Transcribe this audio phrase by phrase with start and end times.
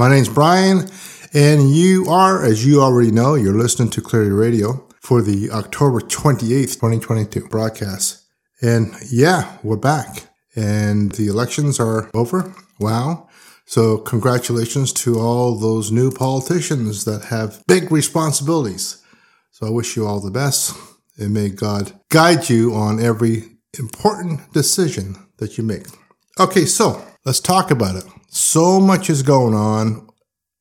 [0.00, 0.88] My name's Bryan,
[1.34, 6.00] and you are, as you already know, you're listening to Clarity Radio for the October
[6.00, 8.24] 28th, 2022 broadcast.
[8.62, 10.30] And yeah, we're back.
[10.56, 12.54] And the elections are over.
[12.78, 13.28] Wow.
[13.66, 19.04] So congratulations to all those new politicians that have big responsibilities.
[19.50, 20.74] So I wish you all the best
[21.18, 25.88] and may God guide you on every important decision that you make.
[26.38, 28.04] Okay, so let's talk about it.
[28.28, 30.08] So much is going on.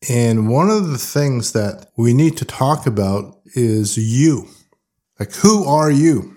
[0.09, 4.47] And one of the things that we need to talk about is you.
[5.19, 6.35] Like, who are you?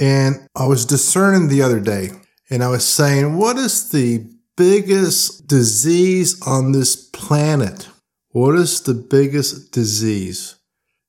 [0.00, 2.10] And I was discerning the other day
[2.48, 7.88] and I was saying, what is the biggest disease on this planet?
[8.30, 10.56] What is the biggest disease?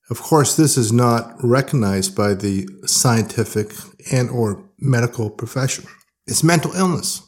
[0.10, 3.74] Of course, this is not recognized by the scientific
[4.12, 5.86] and or medical profession.
[6.28, 7.22] It's mental illness.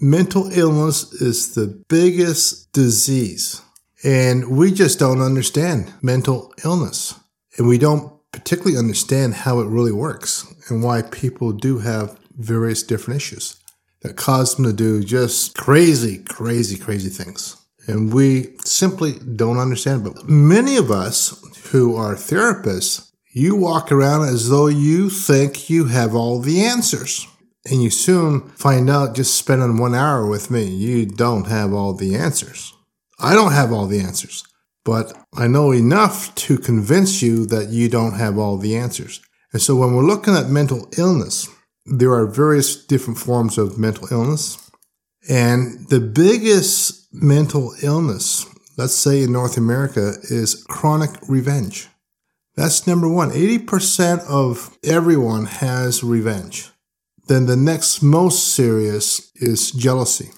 [0.00, 3.62] Mental illness is the biggest disease
[4.04, 7.18] and we just don't understand mental illness
[7.56, 12.82] and we don't particularly understand how it really works and why people do have various
[12.82, 13.56] different issues
[14.02, 17.56] that cause them to do just crazy, crazy, crazy things.
[17.88, 20.04] And we simply don't understand.
[20.04, 25.86] But many of us who are therapists, you walk around as though you think you
[25.86, 27.26] have all the answers.
[27.68, 31.94] And you soon find out just spending one hour with me, you don't have all
[31.94, 32.72] the answers.
[33.18, 34.44] I don't have all the answers,
[34.84, 39.20] but I know enough to convince you that you don't have all the answers.
[39.52, 41.48] And so when we're looking at mental illness,
[41.86, 44.70] there are various different forms of mental illness.
[45.28, 48.46] And the biggest mental illness,
[48.76, 51.88] let's say in North America, is chronic revenge.
[52.54, 53.30] That's number one.
[53.30, 56.70] 80% of everyone has revenge.
[57.26, 60.30] Then the next most serious is jealousy.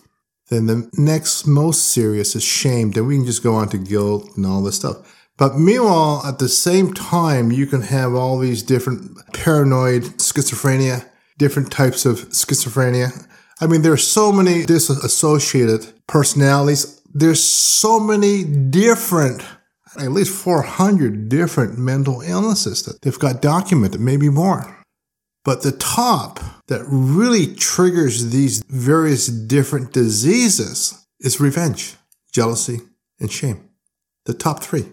[0.49, 2.93] Then the next most serious is shame.
[2.93, 5.15] Then we can just go on to guilt and all this stuff.
[5.37, 11.07] But meanwhile, at the same time, you can have all these different paranoid schizophrenia,
[11.37, 13.27] different types of schizophrenia.
[13.61, 17.01] I mean, there's so many disassociated personalities.
[17.15, 19.45] There's so many different,
[19.99, 24.78] at least 400 different mental illnesses that they've got documented, maybe more.
[25.45, 31.97] But the top that really triggers these various different diseases is revenge,
[32.33, 32.81] jealousy,
[33.19, 33.69] and shame.
[34.27, 34.87] The top three.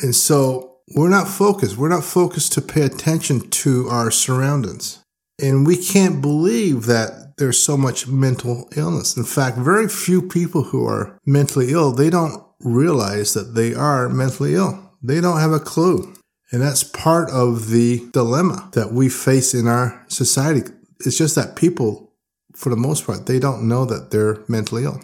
[0.00, 1.76] And so we're not focused.
[1.76, 5.04] We're not focused to pay attention to our surroundings.
[5.42, 9.16] And we can't believe that there's so much mental illness.
[9.16, 14.08] In fact, very few people who are mentally ill, they don't realize that they are
[14.08, 14.92] mentally ill.
[15.02, 16.14] They don't have a clue.
[16.52, 20.62] And that's part of the dilemma that we face in our society.
[21.04, 22.12] It's just that people,
[22.54, 25.00] for the most part, they don't know that they're mentally ill.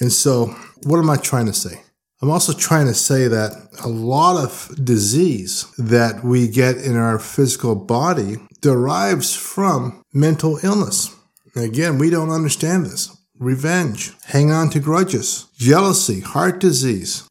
[0.00, 0.46] And so,
[0.82, 1.82] what am I trying to say?
[2.22, 7.18] I'm also trying to say that a lot of disease that we get in our
[7.18, 11.16] physical body derives from mental illness.
[11.56, 13.16] Again, we don't understand this.
[13.38, 17.26] Revenge, hang on to grudges, jealousy, heart disease.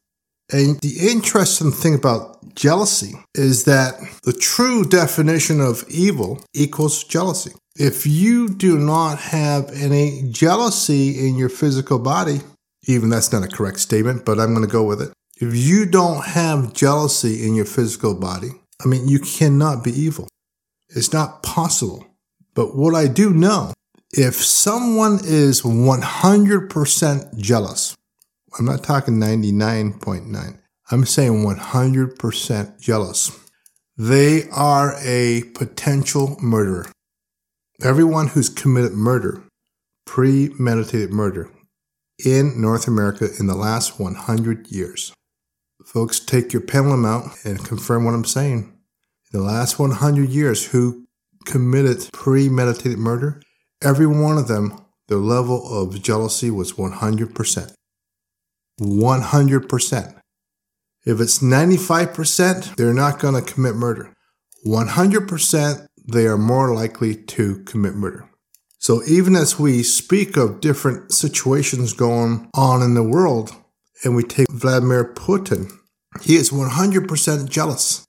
[0.52, 3.94] And the interesting thing about jealousy is that
[4.24, 7.52] the true definition of evil equals jealousy.
[7.76, 12.40] If you do not have any jealousy in your physical body,
[12.86, 15.12] even that's not a correct statement, but I'm going to go with it.
[15.36, 18.50] If you don't have jealousy in your physical body,
[18.84, 20.28] I mean, you cannot be evil.
[20.88, 22.06] It's not possible.
[22.54, 23.72] But what I do know,
[24.12, 27.96] if someone is 100% jealous,
[28.58, 30.58] I'm not talking 99.9,
[30.90, 33.38] I'm saying 100% jealous.
[33.96, 36.86] They are a potential murderer.
[37.82, 39.42] Everyone who's committed murder,
[40.06, 41.50] premeditated murder,
[42.24, 45.12] in North America in the last 100 years.
[45.84, 48.72] Folks, take your pendulum out and confirm what I'm saying.
[49.32, 51.06] In the last 100 years, who
[51.44, 53.42] committed premeditated murder,
[53.82, 57.72] every one of them, their level of jealousy was 100%.
[58.80, 60.20] 100%.
[61.04, 64.14] If it's 95%, they're not going to commit murder.
[64.66, 68.28] 100%, they are more likely to commit murder.
[68.78, 73.52] So even as we speak of different situations going on in the world,
[74.02, 75.70] and we take Vladimir Putin,
[76.22, 78.06] he is 100% jealous.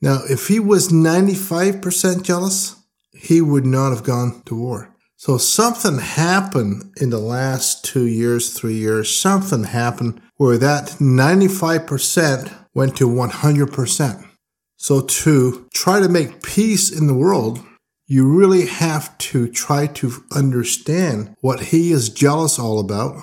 [0.00, 2.76] Now, if he was 95% jealous,
[3.12, 4.94] he would not have gone to war.
[5.18, 12.66] So something happened in the last two years, three years, something happened where that 95%
[12.74, 14.28] went to 100%.
[14.76, 17.60] So to try to make peace in the world,
[18.06, 23.16] you really have to try to understand what he is jealous all about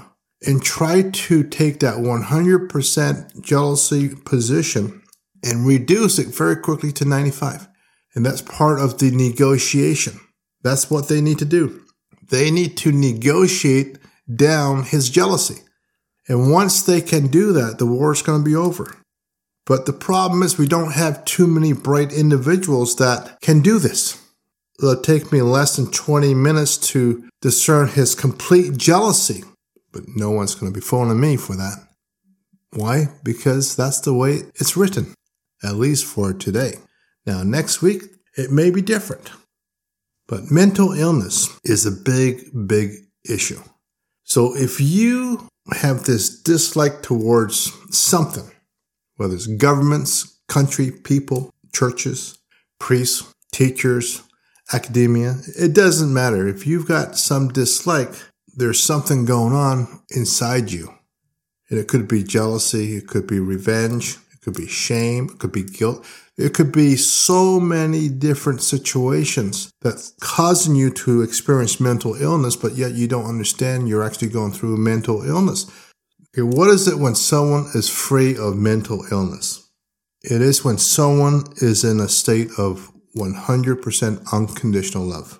[0.45, 5.03] and try to take that 100% jealousy position
[5.43, 7.67] and reduce it very quickly to 95.
[8.15, 10.19] And that's part of the negotiation.
[10.63, 11.82] That's what they need to do.
[12.29, 13.97] They need to negotiate
[14.33, 15.61] down his jealousy.
[16.27, 18.95] And once they can do that, the war is going to be over.
[19.65, 24.19] But the problem is we don't have too many bright individuals that can do this.
[24.79, 29.43] It'll take me less than 20 minutes to discern his complete jealousy,
[29.91, 31.87] but no one's going to be phoning me for that.
[32.71, 33.09] Why?
[33.23, 35.13] Because that's the way it's written,
[35.63, 36.73] at least for today.
[37.25, 38.03] Now, next week,
[38.35, 39.29] it may be different.
[40.27, 42.91] But mental illness is a big, big
[43.29, 43.61] issue.
[44.23, 48.49] So if you have this dislike towards something,
[49.17, 52.39] whether it's governments, country, people, churches,
[52.79, 54.23] priests, teachers,
[54.71, 56.47] academia, it doesn't matter.
[56.47, 58.13] If you've got some dislike,
[58.55, 60.93] there's something going on inside you.
[61.69, 65.63] And it could be jealousy, it could be revenge, could be shame, it could be
[65.63, 66.05] guilt.
[66.37, 72.75] It could be so many different situations that's causing you to experience mental illness, but
[72.75, 75.69] yet you don't understand you're actually going through mental illness.
[76.35, 79.69] Okay, what is it when someone is free of mental illness?
[80.23, 85.39] It is when someone is in a state of 100% unconditional love.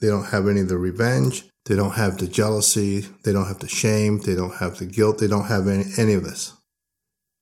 [0.00, 1.44] They don't have any of the revenge.
[1.66, 3.00] They don't have the jealousy.
[3.24, 4.20] They don't have the shame.
[4.20, 5.18] They don't have the guilt.
[5.18, 6.54] They don't have any, any of this.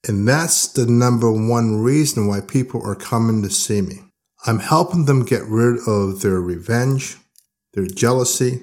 [0.07, 4.01] And that's the number one reason why people are coming to see me.
[4.47, 7.17] I'm helping them get rid of their revenge,
[7.75, 8.61] their jealousy,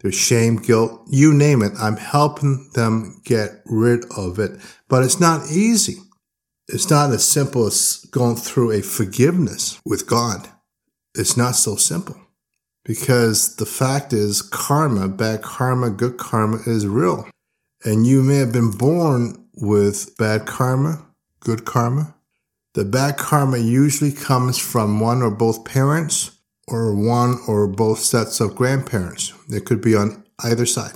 [0.00, 1.72] their shame, guilt, you name it.
[1.78, 4.58] I'm helping them get rid of it.
[4.88, 5.98] But it's not easy.
[6.68, 10.48] It's not as simple as going through a forgiveness with God.
[11.14, 12.16] It's not so simple
[12.84, 17.28] because the fact is karma, bad karma, good karma is real.
[17.84, 21.04] And you may have been born with bad karma,
[21.40, 22.14] good karma.
[22.74, 28.40] The bad karma usually comes from one or both parents or one or both sets
[28.40, 29.32] of grandparents.
[29.48, 30.94] It could be on either side.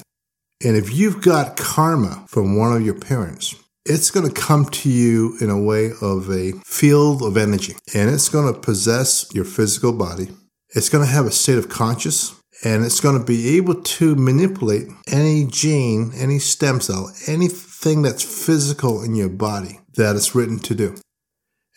[0.64, 4.88] And if you've got karma from one of your parents, it's going to come to
[4.88, 9.44] you in a way of a field of energy and it's going to possess your
[9.44, 10.28] physical body.
[10.70, 12.34] It's going to have a state of conscious
[12.64, 18.22] and it's going to be able to manipulate any gene, any stem cell, anything that's
[18.22, 20.96] physical in your body that it's written to do.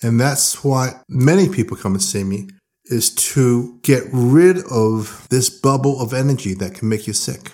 [0.02, 2.48] And that's why many people come and see me
[2.86, 7.52] is to get rid of this bubble of energy that can make you sick.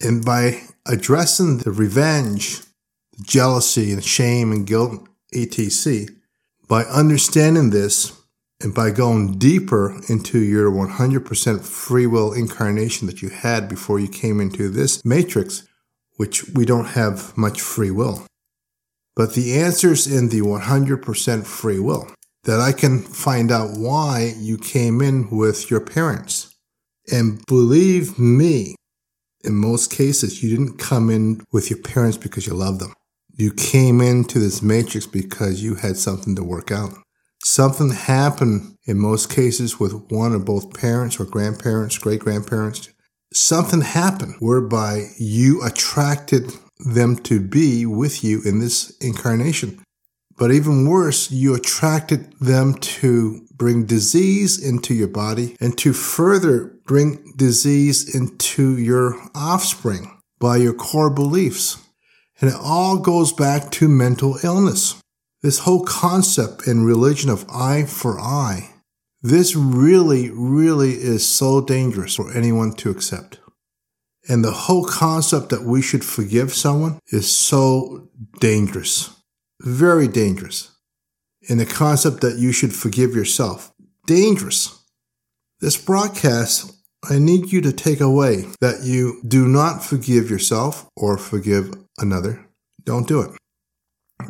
[0.00, 2.60] And by addressing the revenge,
[3.22, 6.06] jealousy and shame and guilt, etc.,
[6.68, 8.18] by understanding this,
[8.64, 14.08] and by going deeper into your 100% free will incarnation that you had before you
[14.08, 15.68] came into this matrix,
[16.16, 18.26] which we don't have much free will.
[19.14, 22.08] But the answer's in the 100% free will
[22.44, 26.54] that I can find out why you came in with your parents.
[27.12, 28.76] And believe me,
[29.44, 32.94] in most cases, you didn't come in with your parents because you love them.
[33.36, 36.94] You came into this matrix because you had something to work out.
[37.44, 42.88] Something happened in most cases with one or both parents or grandparents, great grandparents.
[43.34, 49.82] Something happened whereby you attracted them to be with you in this incarnation.
[50.38, 56.78] But even worse, you attracted them to bring disease into your body and to further
[56.86, 61.76] bring disease into your offspring by your core beliefs.
[62.40, 64.98] And it all goes back to mental illness.
[65.44, 68.70] This whole concept in religion of eye for eye,
[69.20, 73.40] this really, really is so dangerous for anyone to accept.
[74.26, 78.08] And the whole concept that we should forgive someone is so
[78.40, 79.10] dangerous,
[79.60, 80.70] very dangerous.
[81.50, 83.70] And the concept that you should forgive yourself,
[84.06, 84.82] dangerous.
[85.60, 86.74] This broadcast,
[87.10, 92.46] I need you to take away that you do not forgive yourself or forgive another.
[92.82, 93.38] Don't do it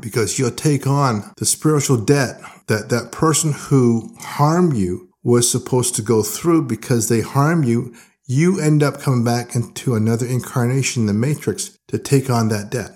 [0.01, 5.95] because you'll take on the spiritual debt that that person who harmed you was supposed
[5.97, 7.95] to go through because they harmed you.
[8.27, 12.71] You end up coming back into another incarnation in the matrix to take on that
[12.71, 12.91] debt.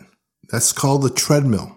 [0.50, 1.74] That's called the treadmill.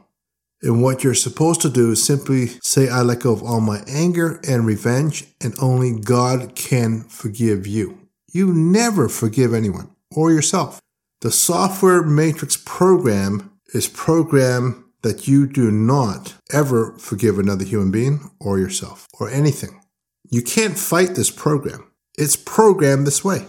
[0.61, 3.81] And what you're supposed to do is simply say, I let go of all my
[3.87, 8.07] anger and revenge, and only God can forgive you.
[8.31, 10.79] You never forgive anyone or yourself.
[11.21, 18.29] The software matrix program is programmed that you do not ever forgive another human being
[18.39, 19.81] or yourself or anything.
[20.29, 21.91] You can't fight this program.
[22.17, 23.45] It's programmed this way.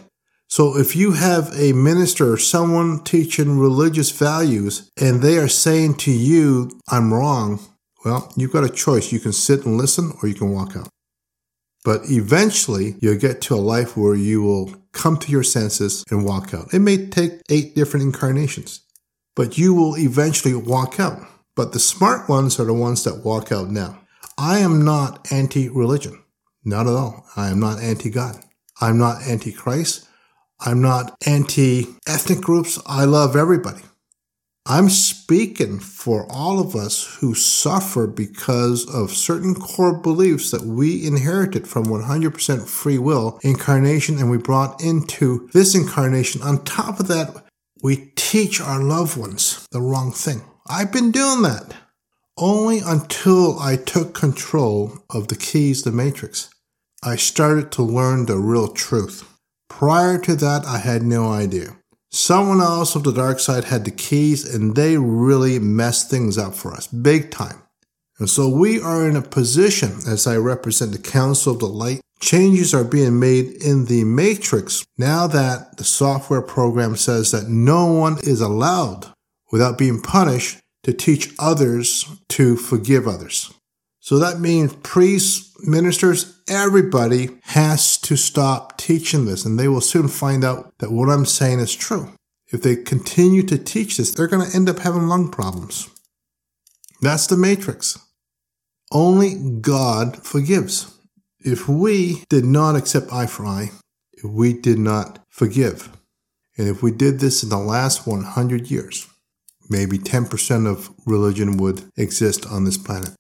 [0.49, 5.95] So if you have a minister or someone teaching religious values and they are saying
[5.99, 7.61] to you, I'm wrong,
[8.05, 9.13] well, you've got a choice.
[9.13, 10.89] You can sit and listen or you can walk out.
[11.85, 16.25] But eventually you'll get to a life where you will come to your senses and
[16.25, 16.73] walk out.
[16.75, 18.81] It may take eight different incarnations,
[19.35, 21.27] but you will eventually walk out.
[21.55, 24.01] But the smart ones are the ones that walk out now.
[24.39, 26.23] I am not anti religion.
[26.65, 27.27] Not at all.
[27.37, 28.37] I am not anti God.
[28.81, 30.09] I'm not anti Christ.
[30.61, 32.79] I'm not anti ethnic groups.
[32.87, 33.83] I love everybody.
[34.65, 41.05] I'm speaking for all of us who suffer because of certain core beliefs that we
[41.05, 46.43] inherited from 100% free will incarnation and we brought into this incarnation.
[46.43, 47.45] On top of that,
[47.83, 50.43] we teach our loved ones the wrong thing.
[50.75, 51.75] I've been doing that
[52.39, 56.49] only until I took control of the keys, the matrix.
[57.05, 59.29] I started to learn the real truth.
[59.69, 61.77] Prior to that, I had no idea.
[62.11, 66.55] Someone else of the dark side had the keys and they really messed things up
[66.55, 67.61] for us big time.
[68.19, 72.01] And so we are in a position, as I represent the Council of the Light,
[72.19, 77.93] changes are being made in the matrix now that the software program says that no
[77.93, 79.13] one is allowed
[79.51, 83.53] without being punished to teach others to forgive others.
[84.01, 90.09] So that means priests, ministers, everybody has to stop teaching this and they will soon
[90.09, 92.13] find out that what I'm saying is true.
[92.49, 95.89] If they continue to teach this, they're going to end up having lung problems.
[97.01, 97.99] That's the matrix.
[98.91, 100.95] Only God forgives.
[101.39, 103.71] If we did not accept eye for eye,
[104.13, 105.89] if we did not forgive,
[106.59, 109.09] and if we did this in the last 100 years,
[109.73, 113.11] maybe 10% of religion would exist on this planet.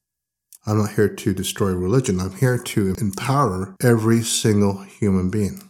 [0.64, 2.20] I'm not here to destroy religion.
[2.20, 5.68] I'm here to empower every single human being.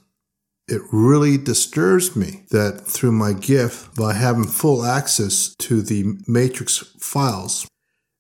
[0.69, 6.79] It really disturbs me that through my gift, by having full access to the matrix
[6.99, 7.67] files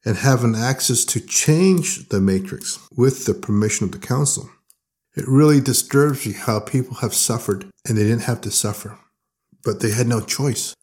[0.05, 4.49] and having access to change the matrix with the permission of the council,
[5.15, 8.99] it really disturbs me how people have suffered and they didn't have to suffer,
[9.63, 10.75] but they had no choice.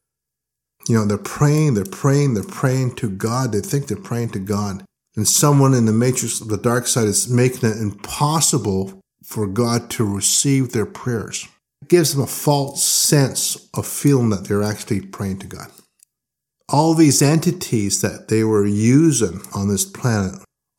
[0.89, 3.51] You know, they're praying, they're praying, they're praying to God.
[3.51, 4.83] They think they're praying to God
[5.19, 9.89] and someone in the matrix of the dark side is making it impossible for God
[9.91, 11.45] to receive their prayers.
[11.81, 15.67] It gives them a false sense of feeling that they're actually praying to God.
[16.69, 20.35] All these entities that they were using on this planet,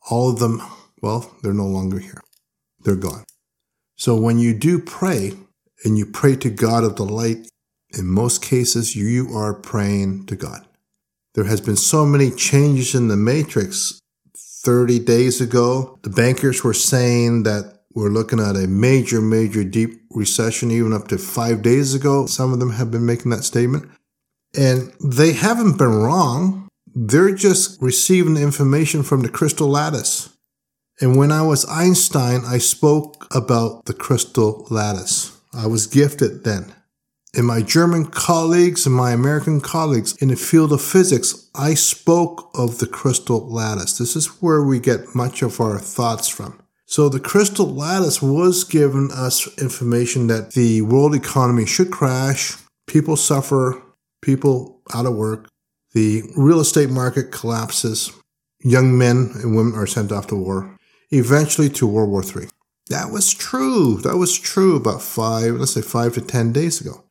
[0.09, 0.59] all of them,
[1.03, 2.21] well, they're no longer here.
[2.79, 3.25] They're gone.
[3.95, 5.33] So when you do pray
[5.83, 7.47] and you pray to God of the light,
[7.97, 10.65] in most cases, you are praying to God.
[11.33, 14.01] There has been so many changes in the matrix
[14.63, 20.01] 30 days ago, the bankers were saying that we're looking at a major, major deep
[20.11, 22.27] recession, even up to five days ago.
[22.27, 23.89] Some of them have been making that statement.
[24.55, 26.69] And they haven't been wrong.
[26.93, 30.29] They're just receiving information from the crystal lattice.
[30.99, 35.37] And when I was Einstein, I spoke about the crystal lattice.
[35.53, 36.73] I was gifted then
[37.33, 42.51] and my German colleagues and my American colleagues in the field of physics, I spoke
[42.53, 43.97] of the crystal lattice.
[43.97, 46.61] This is where we get much of our thoughts from.
[46.85, 53.15] So the crystal lattice was giving us information that the world economy should crash, people
[53.15, 53.81] suffer,
[54.21, 55.47] people out of work,
[55.93, 58.11] the real estate market collapses,
[58.59, 60.77] young men and women are sent off to war,
[61.11, 62.49] eventually to World War III.
[62.89, 64.01] That was true.
[64.01, 67.05] That was true about five, let's say five to 10 days ago.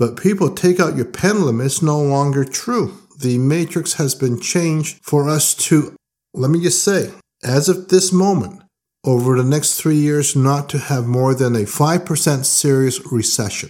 [0.00, 2.96] But people take out your pendulum, it's no longer true.
[3.18, 5.94] The matrix has been changed for us to,
[6.32, 7.10] let me just say,
[7.44, 8.62] as of this moment,
[9.04, 13.68] over the next three years, not to have more than a 5% serious recession.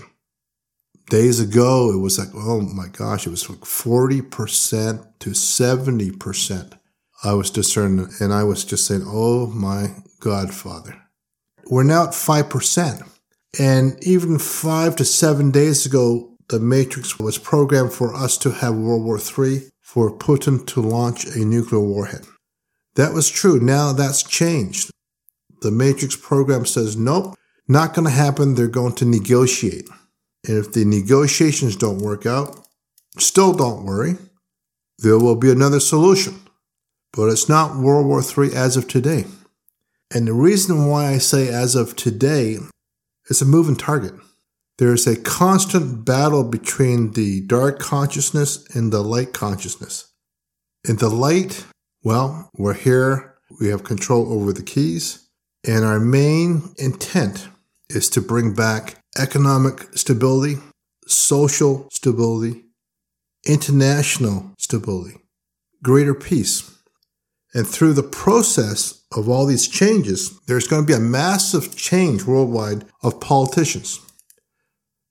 [1.08, 6.72] Days ago, it was like, oh my gosh, it was like 40% to 70%.
[7.24, 10.96] I was discerning, and I was just saying, oh my God, Father.
[11.66, 13.09] We're now at 5%.
[13.58, 18.74] And even five to seven days ago, the Matrix was programmed for us to have
[18.74, 22.26] World War III, for Putin to launch a nuclear warhead.
[22.94, 23.58] That was true.
[23.58, 24.90] Now that's changed.
[25.62, 27.34] The Matrix program says, nope,
[27.66, 28.54] not going to happen.
[28.54, 29.88] They're going to negotiate.
[30.46, 32.66] And if the negotiations don't work out,
[33.18, 34.16] still don't worry.
[34.98, 36.40] There will be another solution.
[37.12, 39.24] But it's not World War III as of today.
[40.14, 42.58] And the reason why I say as of today
[43.30, 44.12] it's a moving target.
[44.78, 50.12] There is a constant battle between the dark consciousness and the light consciousness.
[50.88, 51.64] In the light,
[52.02, 55.28] well, we're here, we have control over the keys,
[55.66, 57.48] and our main intent
[57.88, 60.56] is to bring back economic stability,
[61.06, 62.64] social stability,
[63.46, 65.18] international stability,
[65.82, 66.78] greater peace.
[67.52, 72.24] And through the process of all these changes, there's going to be a massive change
[72.24, 74.00] worldwide of politicians.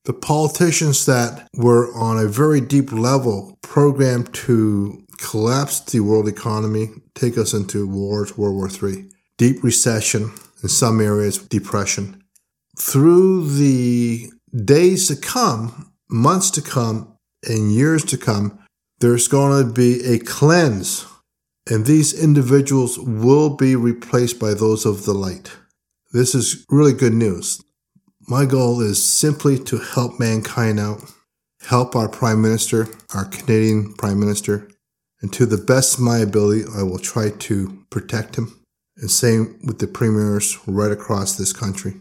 [0.05, 6.89] The politicians that were on a very deep level programmed to collapse the world economy,
[7.13, 10.31] take us into wars, World War III, deep recession,
[10.63, 12.23] in some areas, depression.
[12.77, 14.31] Through the
[14.65, 18.59] days to come, months to come, and years to come,
[18.99, 21.05] there's going to be a cleanse,
[21.69, 25.51] and these individuals will be replaced by those of the light.
[26.11, 27.61] This is really good news.
[28.27, 31.03] My goal is simply to help mankind out,
[31.67, 34.67] help our Prime Minister, our Canadian Prime Minister,
[35.21, 38.59] and to the best of my ability, I will try to protect him.
[38.97, 41.95] And same with the premiers right across this country.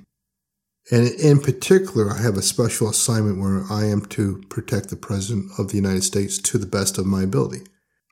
[0.91, 5.51] And in particular, I have a special assignment where I am to protect the President
[5.59, 7.65] of the United States to the best of my ability.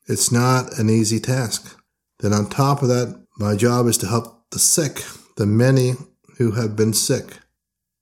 [0.07, 1.79] It's not an easy task.
[2.21, 5.03] Then, on top of that, my job is to help the sick,
[5.37, 5.95] the many
[6.39, 7.39] who have been sick.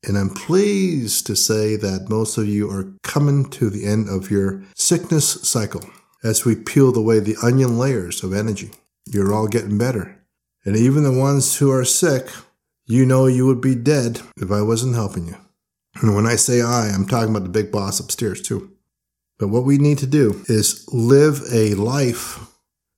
[0.06, 4.30] And I'm pleased to say that most of you are coming to the end of
[4.30, 5.82] your sickness cycle
[6.22, 8.70] as we peel away the onion layers of energy.
[9.06, 10.20] You're all getting better.
[10.64, 12.28] And even the ones who are sick
[12.86, 15.36] you know you would be dead if I wasn't helping you.
[16.02, 18.73] And when I say I, I'm talking about the big boss upstairs too.
[19.38, 22.38] But what we need to do is live a life,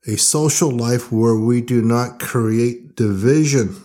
[0.07, 3.77] a social life where we do not create division.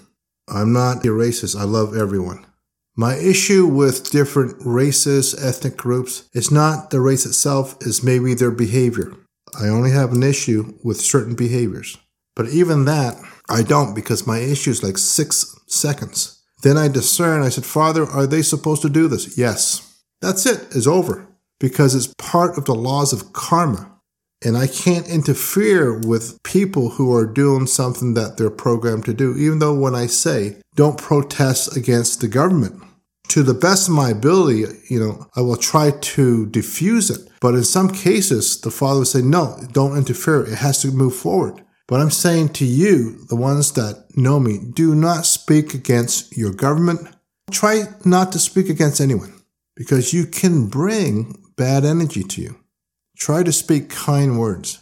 [0.48, 1.60] I'm not a racist.
[1.60, 2.46] I love everyone.
[2.96, 8.52] My issue with different races, ethnic groups, is not the race itself, is maybe their
[8.52, 9.14] behavior.
[9.60, 11.98] I only have an issue with certain behaviors.
[12.36, 13.16] But even that,
[13.50, 16.42] I don't because my issue is like six seconds.
[16.64, 19.38] Then I discern, I said, Father, are they supposed to do this?
[19.38, 20.00] Yes.
[20.22, 21.28] That's it, it's over.
[21.62, 23.88] Because it's part of the laws of karma.
[24.44, 29.38] And I can't interfere with people who are doing something that they're programmed to do,
[29.38, 32.84] even though when I say, don't protest against the government.
[33.30, 37.30] To the best of my ability, you know, I will try to diffuse it.
[37.40, 40.44] But in some cases, the father will say, no, don't interfere.
[40.44, 41.64] It has to move forward.
[41.88, 46.52] But I'm saying to you, the ones that know me, do not speak against your
[46.52, 47.08] government.
[47.52, 49.34] Try not to speak against anyone
[49.76, 52.56] because you can bring bad energy to you.
[53.18, 54.80] Try to speak kind words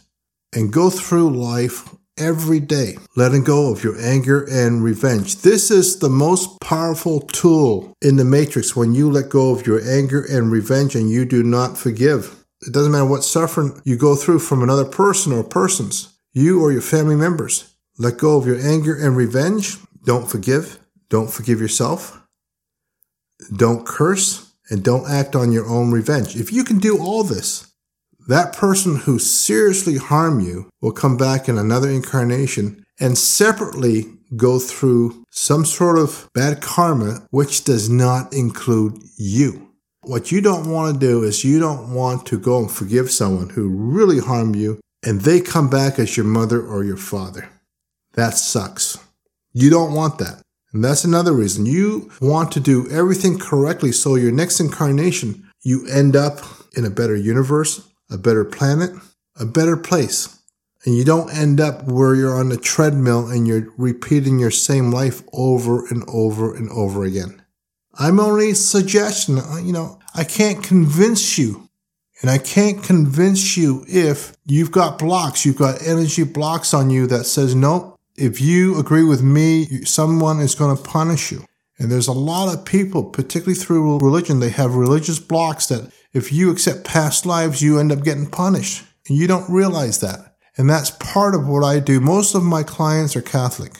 [0.52, 5.36] and go through life every day, letting go of your anger and revenge.
[5.42, 9.80] This is the most powerful tool in the matrix when you let go of your
[9.88, 12.44] anger and revenge and you do not forgive.
[12.66, 16.16] It doesn't matter what suffering you go through from another person or persons.
[16.32, 17.74] You or your family members.
[17.98, 19.76] Let go of your anger and revenge.
[20.04, 20.78] Don't forgive.
[21.08, 22.22] Don't forgive yourself.
[23.56, 26.36] Don't curse and don't act on your own revenge.
[26.36, 27.70] If you can do all this,
[28.28, 34.04] that person who seriously harmed you will come back in another incarnation and separately
[34.36, 39.70] go through some sort of bad karma, which does not include you.
[40.02, 43.50] What you don't want to do is you don't want to go and forgive someone
[43.50, 47.48] who really harmed you and they come back as your mother or your father.
[48.14, 48.98] That sucks.
[49.52, 50.42] You don't want that.
[50.72, 51.66] And that's another reason.
[51.66, 56.40] You want to do everything correctly so your next incarnation, you end up
[56.76, 58.90] in a better universe, a better planet,
[59.38, 60.36] a better place.
[60.84, 64.90] And you don't end up where you're on a treadmill and you're repeating your same
[64.90, 67.42] life over and over and over again.
[67.98, 71.68] I'm only suggesting, uh, you know, I can't convince you
[72.22, 77.06] and I can't convince you if you've got blocks, you've got energy blocks on you
[77.08, 81.44] that says, nope, if you agree with me, someone is going to punish you.
[81.78, 86.32] And there's a lot of people, particularly through religion, they have religious blocks that if
[86.32, 88.84] you accept past lives, you end up getting punished.
[89.08, 90.36] And you don't realize that.
[90.58, 92.00] And that's part of what I do.
[92.00, 93.72] Most of my clients are Catholic.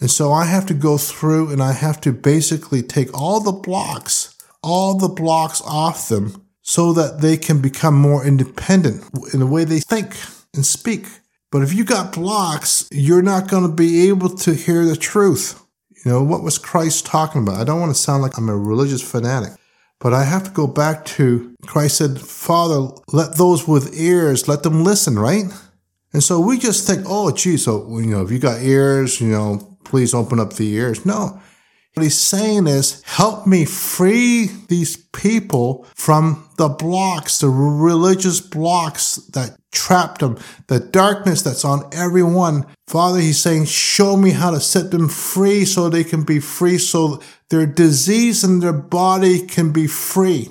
[0.00, 3.52] And so I have to go through and I have to basically take all the
[3.52, 9.02] blocks, all the blocks off them so that they can become more independent
[9.32, 10.14] in the way they think
[10.54, 11.06] and speak.
[11.50, 15.60] But if you got blocks, you're not going to be able to hear the truth.
[16.04, 17.60] You know, what was Christ talking about?
[17.60, 19.52] I don't want to sound like I'm a religious fanatic,
[19.98, 24.62] but I have to go back to Christ said, Father, let those with ears, let
[24.62, 25.44] them listen, right?
[26.12, 29.28] And so we just think, oh, gee, so, you know, if you got ears, you
[29.28, 31.04] know, please open up the ears.
[31.04, 31.40] No,
[31.94, 39.16] What he's saying is, help me free these people from the blocks, the religious blocks
[39.32, 42.66] that trapped them, the darkness that's on everyone.
[42.86, 46.78] Father, he's saying, show me how to set them free so they can be free,
[46.78, 50.48] so their disease in their body can be free.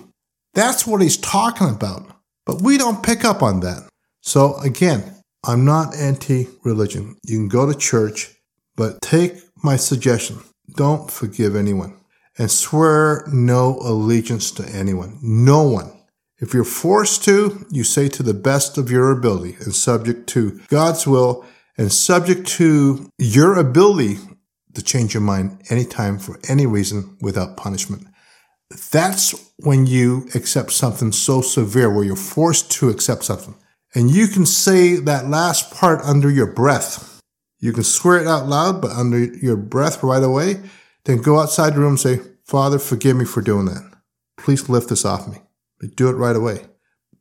[0.53, 2.05] That's what he's talking about.
[2.45, 3.87] But we don't pick up on that.
[4.21, 5.03] So again,
[5.45, 7.15] I'm not anti religion.
[7.23, 8.35] You can go to church,
[8.75, 10.39] but take my suggestion.
[10.75, 11.95] Don't forgive anyone
[12.37, 15.19] and swear no allegiance to anyone.
[15.21, 15.91] No one.
[16.37, 20.61] If you're forced to, you say to the best of your ability and subject to
[20.69, 21.45] God's will
[21.77, 24.17] and subject to your ability
[24.73, 28.07] to change your mind anytime for any reason without punishment.
[28.91, 33.55] That's when you accept something so severe where you're forced to accept something.
[33.93, 37.18] And you can say that last part under your breath.
[37.59, 40.61] You can swear it out loud, but under your breath right away.
[41.03, 43.91] Then go outside the room and say, Father, forgive me for doing that.
[44.37, 45.39] Please lift this off me.
[45.79, 46.65] But do it right away.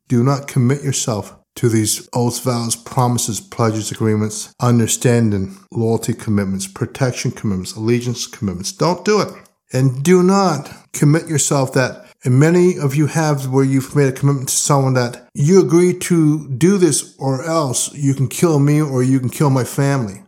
[0.07, 7.31] Do not commit yourself to these oaths, vows, promises, pledges, agreements, understanding, loyalty commitments, protection
[7.31, 8.71] commitments, allegiance commitments.
[8.71, 9.27] Don't do it.
[9.73, 14.13] And do not commit yourself that, and many of you have where you've made a
[14.13, 18.81] commitment to someone that you agree to do this or else you can kill me
[18.81, 20.23] or you can kill my family.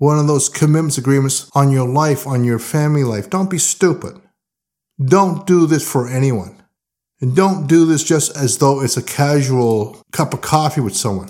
[0.00, 3.28] One of those commitments, agreements on your life, on your family life.
[3.28, 4.18] Don't be stupid.
[4.98, 6.56] Don't do this for anyone.
[7.20, 11.28] And don't do this just as though it's a casual cup of coffee with someone.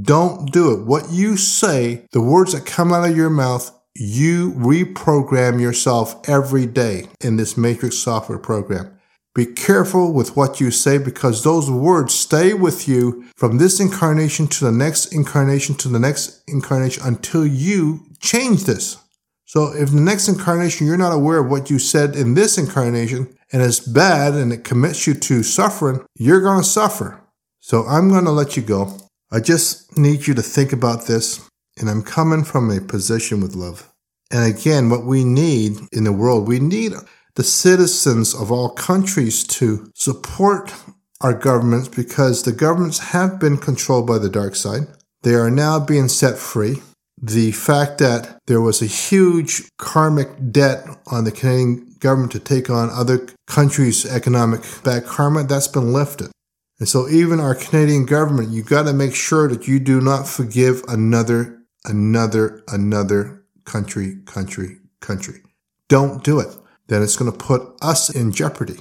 [0.00, 0.86] Don't do it.
[0.86, 6.66] What you say, the words that come out of your mouth, you reprogram yourself every
[6.66, 8.96] day in this Matrix software program.
[9.34, 14.46] Be careful with what you say because those words stay with you from this incarnation
[14.46, 18.96] to the next incarnation to the next incarnation until you change this.
[19.44, 23.36] So if the next incarnation you're not aware of what you said in this incarnation
[23.52, 27.20] and it's bad and it commits you to suffering, you're going to suffer.
[27.60, 28.96] So I'm going to let you go.
[29.32, 33.56] I just need you to think about this and I'm coming from a position with
[33.56, 33.90] love.
[34.30, 36.92] And again, what we need in the world, we need
[37.36, 40.72] the citizens of all countries to support
[41.20, 44.82] our governments because the governments have been controlled by the dark side.
[45.22, 46.82] They are now being set free.
[47.20, 52.68] The fact that there was a huge karmic debt on the Canadian government to take
[52.68, 56.30] on other countries' economic bad karma, that's been lifted.
[56.78, 60.28] And so even our Canadian government, you've got to make sure that you do not
[60.28, 65.42] forgive another another, another country, country, country.
[65.88, 66.48] Don't do it.
[66.86, 68.78] Then it's going to put us in jeopardy.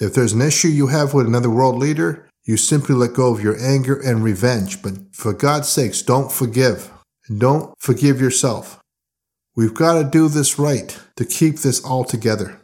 [0.00, 3.42] If there's an issue you have with another world leader, you simply let go of
[3.42, 4.82] your anger and revenge.
[4.82, 6.90] But for God's sakes, don't forgive.
[7.36, 8.80] Don't forgive yourself.
[9.54, 12.60] We've got to do this right to keep this all together.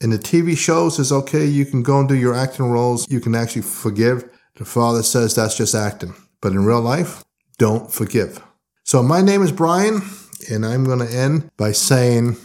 [0.00, 1.46] In the TV shows, it's okay.
[1.46, 3.10] You can go and do your acting roles.
[3.10, 4.28] You can actually forgive.
[4.56, 6.14] The father says that's just acting.
[6.42, 7.24] But in real life,
[7.58, 8.42] don't forgive.
[8.84, 10.02] So my name is Bryan,
[10.50, 12.36] and I'm going to end by saying,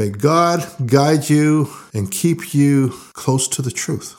[0.00, 4.18] may God guide you and keep you close to the truth,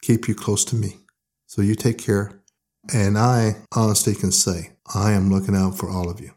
[0.00, 0.98] keep you close to me.
[1.46, 2.40] So you take care.
[2.94, 6.30] And I honestly can say, I am looking out for all of you.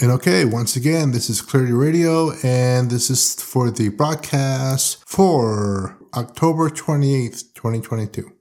[0.00, 5.98] And okay, once again, this is Clarity Radio, and this is for the broadcast for
[6.14, 8.35] October 28th, 2022.